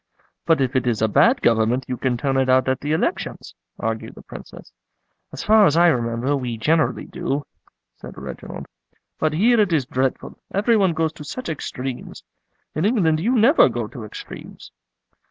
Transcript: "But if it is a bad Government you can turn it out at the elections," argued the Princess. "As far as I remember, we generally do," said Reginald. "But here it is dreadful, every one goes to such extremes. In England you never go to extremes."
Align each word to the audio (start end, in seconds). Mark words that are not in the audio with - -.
"But 0.47 0.61
if 0.61 0.75
it 0.75 0.87
is 0.87 1.03
a 1.03 1.07
bad 1.07 1.43
Government 1.43 1.85
you 1.87 1.95
can 1.95 2.17
turn 2.17 2.35
it 2.35 2.49
out 2.49 2.67
at 2.67 2.79
the 2.81 2.91
elections," 2.91 3.53
argued 3.79 4.15
the 4.15 4.23
Princess. 4.23 4.71
"As 5.31 5.43
far 5.43 5.67
as 5.67 5.77
I 5.77 5.89
remember, 5.89 6.35
we 6.35 6.57
generally 6.57 7.05
do," 7.05 7.45
said 7.97 8.17
Reginald. 8.17 8.65
"But 9.19 9.33
here 9.33 9.59
it 9.59 9.71
is 9.71 9.85
dreadful, 9.85 10.39
every 10.51 10.75
one 10.75 10.93
goes 10.95 11.13
to 11.13 11.23
such 11.23 11.49
extremes. 11.49 12.23
In 12.73 12.83
England 12.83 13.19
you 13.19 13.35
never 13.35 13.69
go 13.69 13.85
to 13.89 14.03
extremes." 14.03 14.71